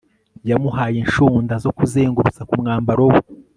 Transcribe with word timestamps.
yamuhaye 0.49 0.97
inshunda 1.03 1.53
zo 1.63 1.71
kuzengurutsa 1.77 2.41
ku 2.49 2.53
mwambaro 2.61 3.03
we 3.13 3.19